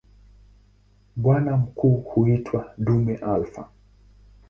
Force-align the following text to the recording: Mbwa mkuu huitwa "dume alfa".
Mbwa 1.17 1.39
mkuu 1.39 1.93
huitwa 1.95 2.73
"dume 2.77 3.15
alfa". 3.15 3.69